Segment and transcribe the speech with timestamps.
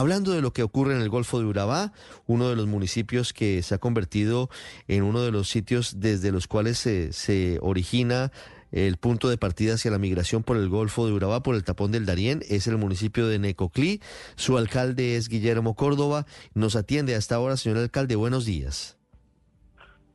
[0.00, 1.92] Hablando de lo que ocurre en el Golfo de Urabá,
[2.26, 4.48] uno de los municipios que se ha convertido
[4.88, 8.32] en uno de los sitios desde los cuales se, se origina
[8.72, 11.92] el punto de partida hacia la migración por el Golfo de Urabá, por el tapón
[11.92, 14.00] del Darién, es el municipio de Necoclí.
[14.36, 16.24] Su alcalde es Guillermo Córdoba.
[16.54, 18.16] Nos atiende hasta ahora, señor alcalde.
[18.16, 18.96] Buenos días.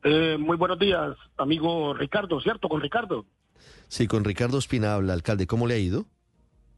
[0.04, 2.70] Eh, muy buenos días, amigo Ricardo, ¿cierto?
[2.70, 3.28] Con Ricardo.
[3.88, 5.46] Sí, con Ricardo Espina habla, alcalde.
[5.46, 6.08] ¿Cómo le ha ido?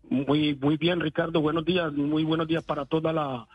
[0.09, 1.41] Muy, muy bien, Ricardo.
[1.41, 3.47] Buenos días, muy buenos días para toda la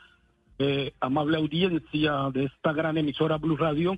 [0.58, 3.96] eh, amable audiencia de esta gran emisora Blue Radio.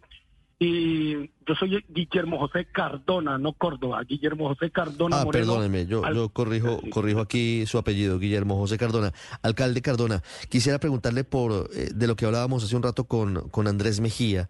[0.58, 5.22] Y yo soy Guillermo José Cardona, no Córdoba, Guillermo José Cardona.
[5.22, 9.12] Ah, perdóneme, yo, yo corrijo, corrijo aquí su apellido, Guillermo José Cardona.
[9.42, 13.66] Alcalde Cardona, quisiera preguntarle por eh, de lo que hablábamos hace un rato con, con
[13.66, 14.48] Andrés Mejía.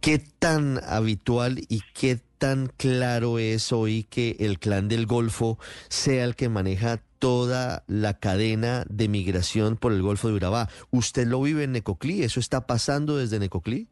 [0.00, 5.58] ¿Qué tan habitual y qué tan claro es hoy que el clan del Golfo
[5.88, 10.68] sea el que maneja toda la cadena de migración por el Golfo de Urabá?
[10.90, 12.22] ¿Usted lo vive en Necoclí?
[12.22, 13.88] ¿Eso está pasando desde Necoclí?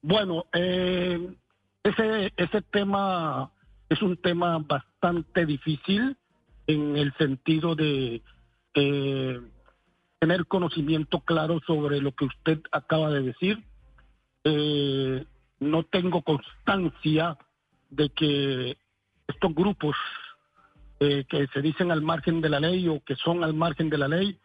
[0.00, 1.36] Bueno, eh,
[1.84, 3.52] ese, ese tema
[3.90, 6.16] es un tema bastante difícil
[6.66, 8.22] en el sentido de
[8.74, 9.40] eh,
[10.18, 13.62] tener conocimiento claro sobre lo que usted acaba de decir.
[14.44, 15.26] Eh,
[15.60, 17.36] no tengo constancia
[17.90, 18.76] de que
[19.26, 19.96] estos grupos
[20.98, 24.08] que se dicen al margen de la ley o que son al margen de la
[24.08, 24.38] ley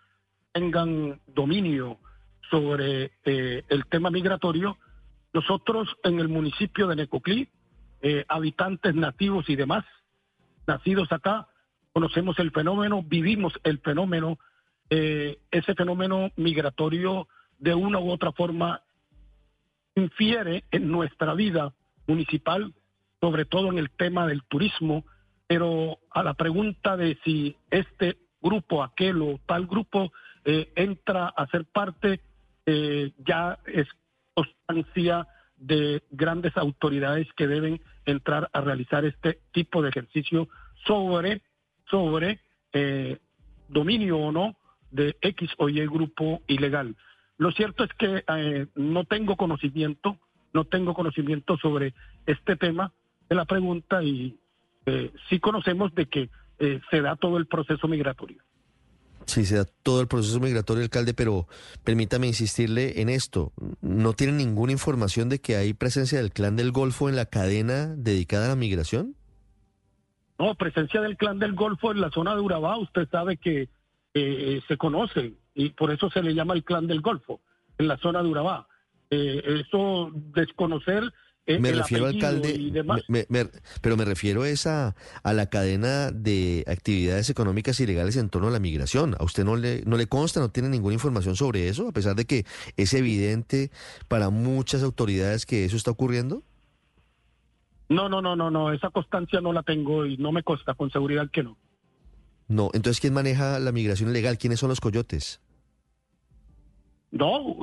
[0.51, 1.99] tengan dominio
[2.49, 4.77] sobre el tema migratorio
[5.33, 7.49] nosotros en el municipio de Necoclí,
[8.01, 9.85] eh, habitantes nativos y demás,
[10.65, 11.47] nacidos acá,
[11.93, 14.39] conocemos el fenómeno, vivimos el fenómeno,
[14.89, 17.27] eh, ese fenómeno migratorio
[17.59, 18.81] de una u otra forma
[19.99, 21.73] infiere en nuestra vida
[22.07, 22.73] municipal,
[23.21, 25.05] sobre todo en el tema del turismo,
[25.47, 30.11] pero a la pregunta de si este grupo, aquel o tal grupo
[30.45, 32.21] eh, entra a ser parte,
[33.25, 33.87] ya es
[34.35, 35.27] constancia
[35.57, 40.47] de grandes autoridades que deben entrar a realizar este tipo de ejercicio
[40.85, 41.41] sobre,
[41.89, 42.39] sobre
[42.73, 43.17] eh,
[43.67, 44.55] dominio o no
[44.91, 46.95] de X o Y grupo ilegal.
[47.39, 50.17] Lo cierto es que eh, no tengo conocimiento,
[50.53, 51.95] no tengo conocimiento sobre
[52.27, 52.91] este tema
[53.27, 54.37] de la pregunta y
[54.85, 56.29] eh, sí conocemos de que
[56.91, 58.43] se da todo el proceso migratorio.
[59.25, 61.47] Sí, se da todo el proceso migratorio, alcalde, pero
[61.85, 63.53] permítame insistirle en esto.
[63.79, 67.93] ¿No tiene ninguna información de que hay presencia del clan del Golfo en la cadena
[67.95, 69.15] dedicada a la migración?
[70.39, 73.69] No, presencia del clan del Golfo en la zona de Urabá, usted sabe que
[74.15, 77.41] eh, se conoce y por eso se le llama el clan del Golfo,
[77.77, 78.67] en la zona de Urabá.
[79.09, 81.11] Eh, eso desconocer
[81.57, 82.83] me refiero, alcalde,
[83.81, 88.59] pero me refiero a, a la cadena de actividades económicas ilegales en torno a la
[88.59, 89.15] migración.
[89.19, 92.15] ¿A usted no le, no le consta, no tiene ninguna información sobre eso, a pesar
[92.15, 92.45] de que
[92.77, 93.71] es evidente
[94.07, 96.43] para muchas autoridades que eso está ocurriendo?
[97.89, 100.91] No, no, no, no, no, esa constancia no la tengo y no me consta con
[100.91, 101.57] seguridad que no.
[102.47, 104.37] No, entonces, ¿quién maneja la migración ilegal?
[104.37, 105.41] ¿Quiénes son los coyotes?
[107.11, 107.55] No,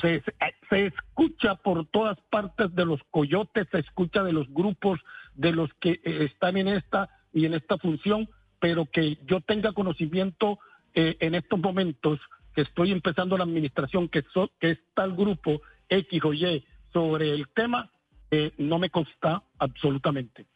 [0.00, 0.22] se,
[0.70, 5.00] se, escucha por todas partes de los coyotes, se escucha de los grupos
[5.34, 8.28] de los que eh, están en esta y en esta función,
[8.60, 10.60] pero que yo tenga conocimiento
[10.94, 12.20] eh, en estos momentos
[12.54, 14.24] que estoy empezando la administración, que,
[14.60, 17.90] que es tal grupo X o Y sobre el tema,
[18.30, 20.46] eh, no me consta absolutamente.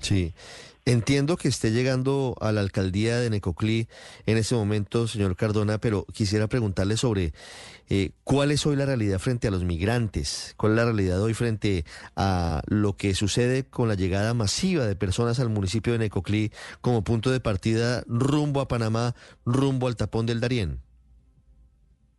[0.00, 0.32] Sí,
[0.84, 3.88] entiendo que esté llegando a la alcaldía de Necoclí
[4.26, 7.32] en ese momento, señor Cardona, pero quisiera preguntarle sobre
[7.90, 11.34] eh, cuál es hoy la realidad frente a los migrantes, cuál es la realidad hoy
[11.34, 11.84] frente
[12.16, 17.02] a lo que sucede con la llegada masiva de personas al municipio de Necoclí como
[17.02, 20.80] punto de partida rumbo a Panamá, rumbo al tapón del Darién.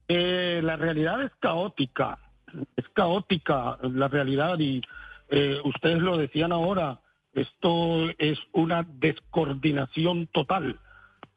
[0.07, 2.17] Eh, la realidad es caótica,
[2.75, 4.81] es caótica la realidad y
[5.29, 6.99] eh, ustedes lo decían ahora
[7.33, 10.79] esto es una descoordinación total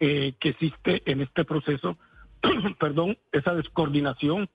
[0.00, 1.97] eh, que existe en este proceso.
[2.80, 4.48] Perdón, esa descoordinación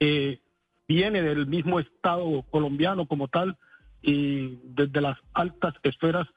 [0.00, 0.40] eh,
[0.86, 3.56] viene del mismo Estado colombiano como tal
[4.02, 6.28] y desde las altas esferas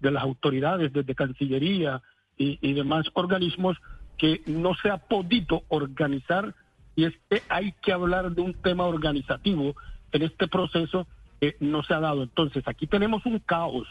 [0.00, 2.02] de las autoridades, desde Cancillería
[2.36, 3.76] y, y demás organismos,
[4.16, 6.54] que no se ha podido organizar
[6.94, 9.74] y es que hay que hablar de un tema organizativo
[10.12, 11.06] en este proceso
[11.60, 12.22] no se ha dado.
[12.22, 13.86] Entonces, aquí tenemos un caos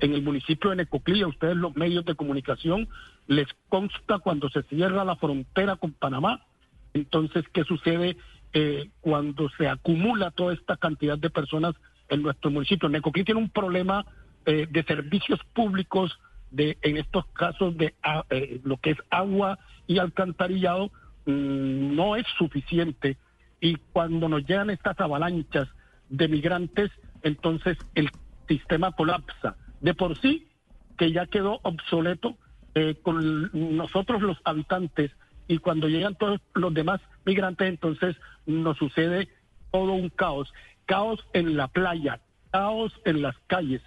[0.00, 2.88] en el municipio de Necoclí, a ustedes los medios de comunicación
[3.26, 6.44] les consta cuando se cierra la frontera con Panamá.
[6.92, 8.16] Entonces, ¿qué sucede
[8.52, 11.74] eh, cuando se acumula toda esta cantidad de personas
[12.08, 12.88] en nuestro municipio?
[12.88, 14.04] Necoclí tiene un problema
[14.46, 16.18] eh, de servicios públicos,
[16.50, 17.94] de en estos casos de
[18.30, 20.90] eh, lo que es agua y alcantarillado
[21.26, 23.16] mm, no es suficiente
[23.60, 25.68] y cuando nos llegan estas avalanchas
[26.08, 26.90] de migrantes,
[27.22, 28.10] entonces el
[28.48, 29.56] sistema colapsa.
[29.80, 30.48] De por sí,
[30.96, 32.36] que ya quedó obsoleto
[32.74, 35.10] eh, con nosotros los habitantes
[35.46, 38.16] y cuando llegan todos los demás migrantes, entonces
[38.46, 39.28] nos sucede
[39.70, 40.52] todo un caos.
[40.86, 43.82] Caos en la playa, caos en las calles.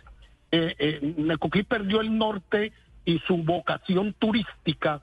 [0.52, 2.72] Eh, eh perdió el norte
[3.06, 5.02] y su vocación turística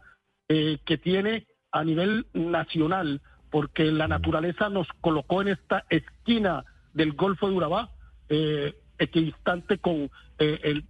[0.48, 3.20] eh, que tiene a nivel nacional,
[3.50, 6.64] porque la naturaleza nos colocó en esta esquina
[6.94, 7.90] del Golfo de Urabá,
[8.28, 10.82] eh, equidistante con eh,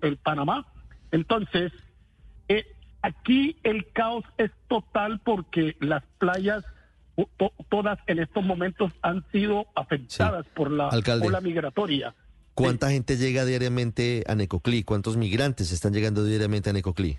[0.00, 0.66] el, Panamá.
[1.10, 1.72] Entonces,
[2.48, 2.66] eh,
[3.02, 6.64] aquí el caos es total porque las playas
[7.70, 10.90] todas en estos momentos han sido afectadas por la
[11.22, 12.14] ola migratoria.
[12.54, 14.82] ¿Cuánta gente llega diariamente a Necoclí?
[14.82, 17.18] ¿Cuántos migrantes están llegando diariamente a Necoclí?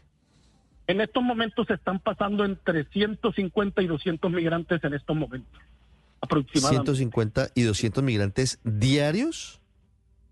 [0.88, 5.62] En estos momentos se están pasando entre 150 y 200 migrantes en estos momentos,
[6.22, 6.96] aproximadamente.
[6.96, 9.62] 150 y 200 migrantes diarios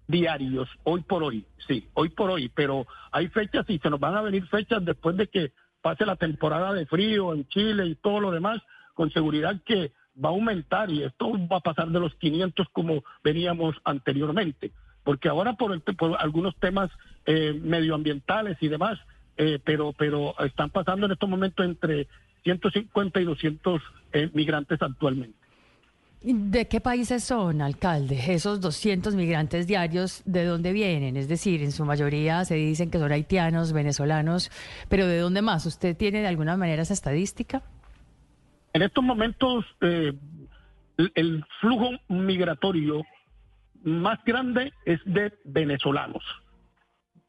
[0.08, 4.16] diarios, hoy por hoy, sí, hoy por hoy, pero hay fechas y se nos van
[4.16, 5.52] a venir fechas después de que
[5.82, 8.62] pase la temporada de frío en Chile y todo lo demás,
[8.94, 9.92] con seguridad que
[10.24, 14.72] va a aumentar y esto va a pasar de los 500 como veníamos anteriormente,
[15.04, 16.90] porque ahora por, el, por algunos temas
[17.26, 19.00] eh, medioambientales y demás,
[19.38, 22.08] eh, pero, pero están pasando en estos momentos entre
[22.44, 23.82] 150 y 200
[24.14, 25.45] eh, migrantes actualmente.
[26.22, 28.34] ¿De qué países son, alcalde?
[28.34, 31.18] Esos 200 migrantes diarios, ¿de dónde vienen?
[31.18, 34.50] Es decir, en su mayoría se dicen que son haitianos, venezolanos,
[34.90, 35.68] pero ¿de dónde más?
[35.68, 37.62] ¿Usted tiene de alguna manera esa estadística?
[38.74, 40.14] En estos momentos, eh,
[41.14, 43.04] el flujo migratorio
[43.84, 46.24] más grande es de venezolanos.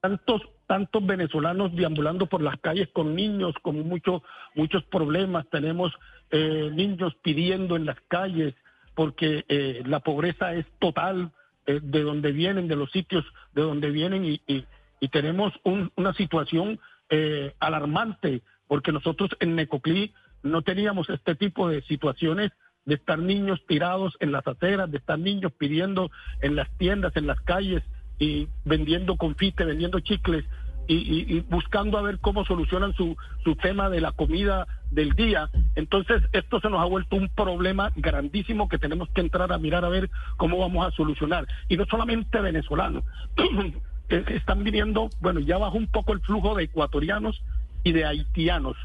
[0.01, 4.23] Tantos, tantos venezolanos deambulando por las calles con niños, con muchos,
[4.55, 5.47] muchos problemas.
[5.51, 5.93] Tenemos
[6.31, 8.55] eh, niños pidiendo en las calles
[8.97, 11.31] porque eh, la pobreza es total
[11.67, 14.65] eh, de donde vienen, de los sitios de donde vienen y,
[15.13, 20.13] tenemos una situación eh, alarmante porque nosotros en Necoclí
[20.43, 22.51] no teníamos este tipo de situaciones
[22.87, 26.11] de estar niños tirados en las aceras, de estar niños pidiendo
[26.43, 27.85] en las tiendas, en las calles
[28.19, 30.45] y vendiendo confite, vendiendo chicles
[30.89, 35.51] y, buscando a ver cómo solucionan su, su tema de la comida del día.
[35.75, 39.85] Entonces, esto se nos ha vuelto un problema grandísimo que tenemos que entrar a mirar
[39.85, 41.47] a ver cómo vamos a solucionar.
[41.69, 43.05] Y no solamente venezolanos,
[44.09, 47.43] están viniendo, bueno, ya bajó un poco el flujo de ecuatorianos
[47.83, 48.77] y de haitianos,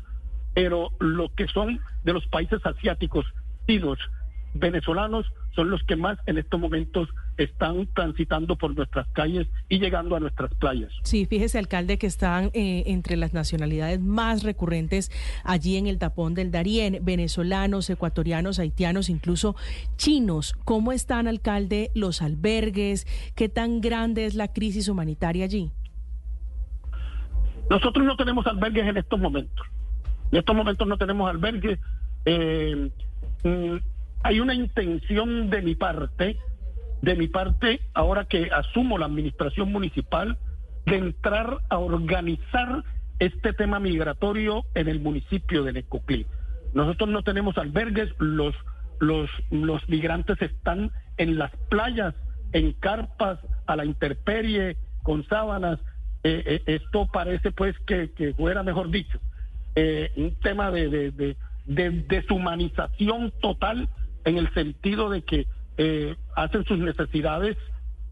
[0.54, 3.26] pero lo que son de los países asiáticos,
[3.68, 4.00] chinos,
[4.54, 5.26] venezolanos,
[5.56, 7.10] son los que más en estos momentos
[7.44, 10.92] están transitando por nuestras calles y llegando a nuestras playas.
[11.04, 15.12] Sí, fíjese, alcalde, que están eh, entre las nacionalidades más recurrentes
[15.44, 19.56] allí en el tapón del Darién, venezolanos, ecuatorianos, haitianos, incluso
[19.98, 20.54] chinos.
[20.66, 23.08] ¿Cómo están, alcalde, los albergues?
[23.36, 25.72] ¿Qué tan grande es la crisis humanitaria allí?
[27.70, 29.66] Nosotros no tenemos albergues en estos momentos.
[30.32, 31.80] En estos momentos no tenemos albergues.
[32.26, 32.92] Eh,
[33.44, 33.76] mm,
[34.24, 36.38] hay una intención de mi parte,
[37.02, 40.38] de mi parte, ahora que asumo la administración municipal,
[40.86, 42.84] de entrar a organizar
[43.20, 46.26] este tema migratorio en el municipio de Necoclí.
[46.74, 48.56] Nosotros no tenemos albergues, los,
[49.00, 52.16] los, los migrantes están en las playas,
[52.54, 55.80] en carpas, a la intemperie, con sábanas.
[56.24, 59.20] Eh, eh, esto parece pues que, que fuera, mejor dicho,
[59.76, 63.90] eh, un tema de, de, de, de deshumanización total
[64.26, 65.48] en el sentido de que
[65.84, 67.58] eh, hacen sus necesidades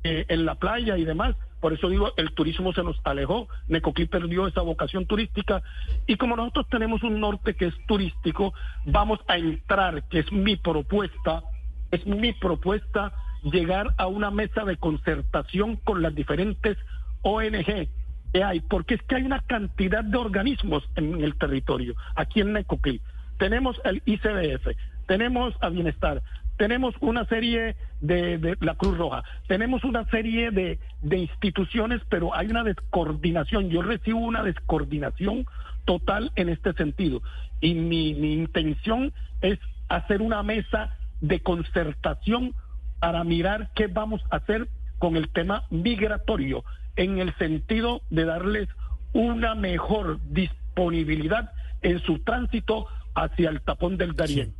[0.03, 1.35] eh, en la playa y demás.
[1.61, 5.61] Por eso digo, el turismo se nos alejó, Necoclí perdió esa vocación turística
[6.07, 8.53] y como nosotros tenemos un norte que es turístico,
[8.85, 11.43] vamos a entrar, que es mi propuesta,
[11.91, 16.75] es mi propuesta llegar a una mesa de concertación con las diferentes
[17.21, 17.87] ONG
[18.33, 22.53] que hay, porque es que hay una cantidad de organismos en el territorio, aquí en
[22.53, 22.99] Necoclí.
[23.37, 24.69] Tenemos el ICBF,
[25.05, 26.23] tenemos a Bienestar,
[26.59, 30.77] tenemos una serie de, la Cruz Roja, tenemos una serie de,
[31.09, 33.69] instituciones, pero hay una descoordinación.
[33.69, 35.45] Yo recibo una descoordinación
[35.85, 37.21] total en este sentido.
[37.61, 42.53] Y mi, mi intención es hacer una mesa de concertación
[42.99, 46.65] para mirar qué vamos a hacer con el tema migratorio,
[46.97, 48.67] en el sentido de darles
[49.13, 54.58] una mejor disponibilidad en su tránsito hacia el tapón del Darién.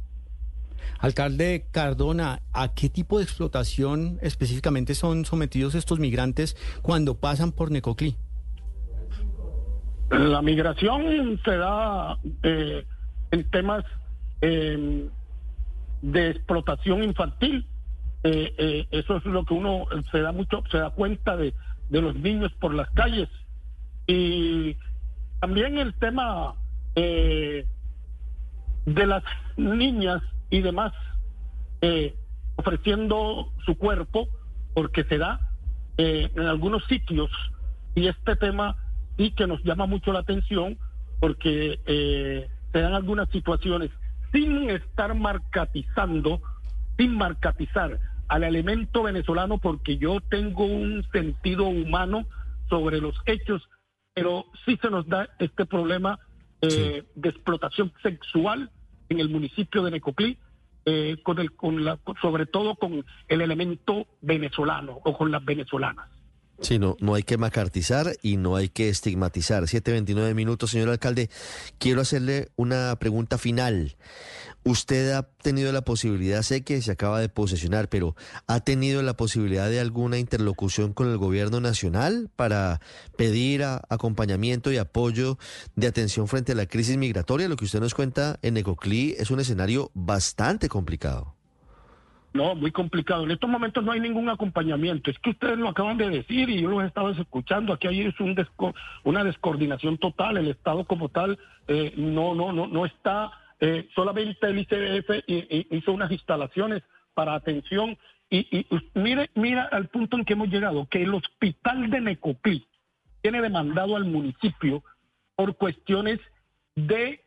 [1.00, 7.72] Alcalde Cardona, ¿a qué tipo de explotación específicamente son sometidos estos migrantes cuando pasan por
[7.72, 8.16] Necoclí?
[10.10, 12.84] La migración se da eh,
[13.32, 13.86] en temas
[14.42, 15.10] em,
[16.02, 17.66] de explotación infantil.
[18.24, 21.54] Eh, eh, eso es lo que uno se da mucho, se da cuenta de,
[21.90, 23.30] de los niños por las calles.
[24.08, 24.76] Y
[25.40, 26.56] también el tema
[26.96, 27.66] eh,
[28.86, 29.24] de las
[29.58, 30.94] niñas y demás
[32.56, 34.28] ofreciendo su cuerpo,
[34.74, 35.40] porque se da
[35.98, 37.30] en algunos sitios,
[37.96, 38.76] y este tema
[39.18, 40.78] sí que nos llama mucho la atención,
[41.20, 41.80] porque
[42.72, 43.92] se dan algunas situaciones
[44.32, 46.42] sin estar marcatizando,
[46.98, 52.26] sin marcatizar al elemento venezolano, porque yo tengo un sentido humano
[52.70, 53.68] sobre los hechos,
[54.14, 56.20] pero sí se nos da este problema
[56.62, 58.70] eh, de explotación sexual
[59.10, 60.38] en el municipio de Necoclí,
[60.86, 66.10] eh, con el, con la, sobre todo con el elemento venezolano o con las venezolanas.
[66.62, 69.64] Sí, no, no hay que macartizar y no hay que estigmatizar.
[69.64, 71.30] 7.29 minutos, señor alcalde.
[71.78, 73.96] Quiero hacerle una pregunta final.
[74.66, 79.16] Usted ha tenido la posibilidad, sé que se acaba de posesionar, pero ¿ha tenido la
[79.16, 82.82] posibilidad de alguna interlocución con el gobierno nacional para
[83.16, 85.40] pedir acompañamiento y apoyo
[85.76, 87.48] de atención frente a la crisis migratoria?
[87.48, 91.39] Lo que usted nos cuenta en Ecoclí es un escenario bastante complicado.
[92.34, 93.24] No, muy complicado.
[93.24, 95.10] En estos momentos no hay ningún acompañamiento.
[95.10, 97.74] Es que ustedes lo acaban de decir y yo los he estado escuchando.
[97.74, 98.36] Aquí hay es un
[99.04, 100.38] una descoordinación total.
[100.38, 103.32] El Estado como tal eh, no, no, no, no está.
[103.60, 105.24] Eh, solamente el ICBF
[105.72, 106.84] hizo unas instalaciones
[107.14, 107.98] para atención
[108.30, 112.66] y, y mire, mira al punto en que hemos llegado, que el hospital de Necopí
[113.22, 114.84] tiene demandado al municipio
[115.36, 116.20] por cuestiones
[116.76, 117.22] de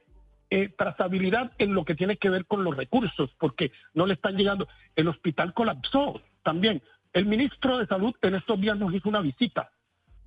[0.54, 4.36] eh, trazabilidad en lo que tiene que ver con los recursos, porque no le están
[4.36, 4.68] llegando.
[4.94, 6.82] El hospital colapsó también.
[7.14, 9.70] El ministro de Salud en estos días nos hizo una visita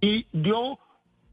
[0.01, 0.79] y dio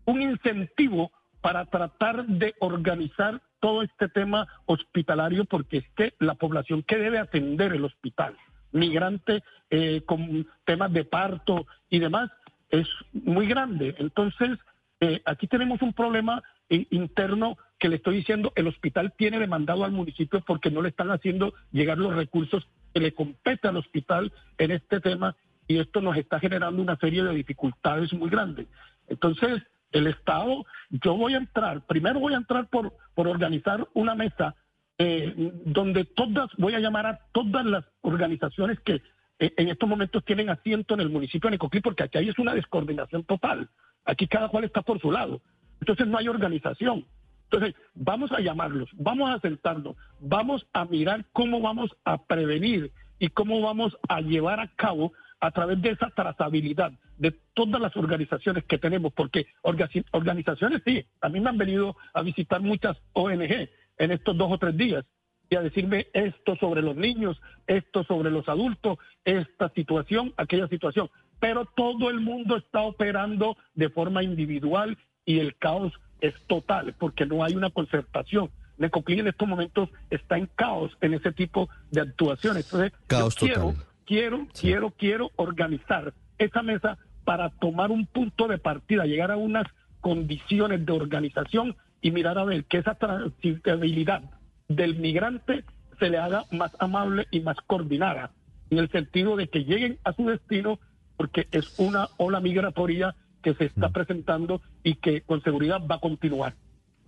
[0.04, 6.82] un incentivo para tratar de organizar todo este tema hospitalario, porque es que la población
[6.82, 8.36] que debe atender el hospital,
[8.72, 12.30] migrante eh, con temas de parto y demás,
[12.68, 13.94] es muy grande.
[13.96, 14.58] Entonces,
[15.00, 19.90] eh, aquí tenemos un problema interno que le estoy diciendo, el hospital tiene demandado al
[19.90, 24.70] municipio porque no le están haciendo llegar los recursos que le compete al hospital en
[24.70, 25.34] este tema
[25.66, 28.68] y esto nos está generando una serie de dificultades muy grandes.
[29.08, 34.14] Entonces, el Estado, yo voy a entrar, primero voy a entrar por, por organizar una
[34.14, 34.54] mesa
[34.96, 35.34] eh,
[35.64, 39.02] donde todas, voy a llamar a todas las organizaciones que
[39.40, 42.38] eh, en estos momentos tienen asiento en el municipio de Necoclí, porque aquí hay es
[42.38, 43.68] una descoordinación total.
[44.04, 45.42] Aquí cada cual está por su lado.
[45.80, 47.06] Entonces no hay organización.
[47.52, 53.28] Entonces, vamos a llamarlos, vamos a sentarnos, vamos a mirar cómo vamos a prevenir y
[53.28, 58.64] cómo vamos a llevar a cabo a través de esa trazabilidad de todas las organizaciones
[58.64, 63.68] que tenemos, porque organizaciones sí, a mí me han venido a visitar muchas ONG
[63.98, 65.04] en estos dos o tres días
[65.50, 71.10] y a decirme esto sobre los niños, esto sobre los adultos, esta situación, aquella situación,
[71.38, 77.26] pero todo el mundo está operando de forma individual y el caos es total porque
[77.26, 78.48] no hay una concertación.
[78.78, 82.64] Necoclí en estos momentos está en caos en ese tipo de actuaciones.
[82.64, 83.74] Entonces, caos quiero,
[84.06, 89.66] quiero, quiero, quiero organizar esa mesa para tomar un punto de partida, llegar a unas
[90.00, 94.22] condiciones de organización y mirar a ver que esa transitabilidad
[94.68, 95.64] del migrante
[95.98, 98.30] se le haga más amable y más coordinada,
[98.70, 100.80] en el sentido de que lleguen a su destino,
[101.16, 103.92] porque es una ola migratoria que se está mm.
[103.92, 106.54] presentando y que con seguridad va a continuar.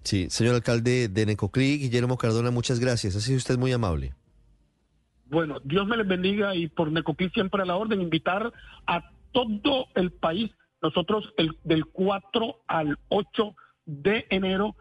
[0.03, 3.17] Sí, señor alcalde de Necoclí, Guillermo Cardona, muchas gracias.
[3.17, 4.13] Ha sido usted muy amable.
[5.27, 8.53] Bueno, Dios me les bendiga y por Necoclí siempre a la orden, invitar
[8.87, 10.51] a todo el país.
[10.83, 13.55] Nosotros el, del 4 al 8
[13.87, 14.77] de enero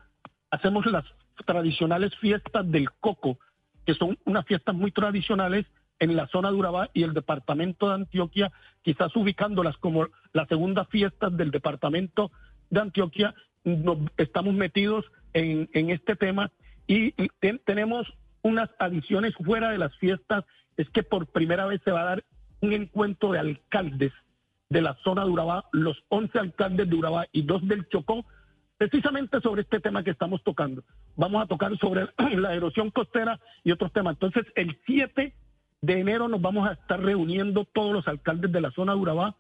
[0.52, 1.06] hacemos las
[1.46, 3.40] tradicionales fiestas del coco,
[3.86, 5.66] que son unas fiestas muy tradicionales
[6.04, 10.84] en la zona de Urabá y el departamento de Antioquia, quizás ubicándolas como la segunda
[10.84, 12.30] fiesta del departamento
[12.70, 13.34] de Antioquia,
[13.64, 16.52] nos estamos metidos en, este tema
[16.88, 17.14] y
[17.64, 18.06] tenemos
[18.42, 20.44] unas adiciones fuera de las fiestas,
[20.76, 22.24] es que por primera vez se va a dar
[22.60, 24.12] un encuentro de alcaldes
[24.70, 28.26] de la zona de Urabá, los 11 alcaldes de Urabá y dos del Chocó,
[28.78, 30.84] precisamente sobre este tema que estamos tocando.
[31.16, 34.16] Vamos a tocar sobre la erosión costera y otros temas.
[34.16, 35.34] Entonces, el 7
[35.84, 39.36] de enero nos vamos a estar reuniendo todos los alcaldes de la zona de Urabá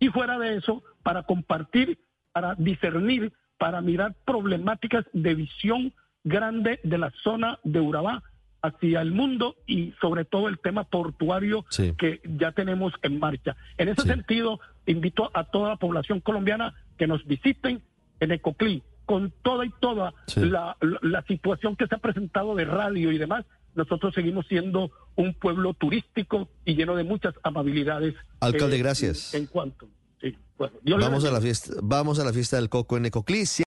[0.00, 2.00] y fuera de eso para compartir,
[2.32, 5.92] para discernir, para mirar problemáticas de visión
[6.24, 8.24] grande de la zona de Urabá
[8.60, 11.64] hacia el mundo y sobre todo el tema portuario
[11.96, 13.54] que ya tenemos en marcha.
[13.78, 17.82] En ese sentido, invito a toda la población colombiana que nos visiten
[18.18, 18.82] en Ecoclí.
[19.06, 23.44] Con toda y toda la, la, situación que se ha presentado de radio y demás,
[23.74, 28.14] nosotros seguimos siendo un pueblo turístico y lleno de muchas amabilidades.
[28.40, 29.34] Alcalde, gracias.
[29.34, 29.88] En, cuanto.
[30.84, 33.60] vamos a la fiesta, vamos a la fiesta del coco en Ecoclis.